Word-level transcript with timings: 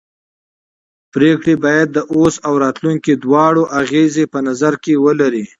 پرېکړې 1.13 1.55
باید 1.65 1.87
د 1.91 1.97
اوس 2.15 2.35
او 2.47 2.53
راتلونکي 2.65 3.13
دواړو 3.23 3.63
اغېزې 3.81 4.25
په 4.33 4.39
نظر 4.47 4.73
کې 4.83 4.93
ولري 5.05 5.45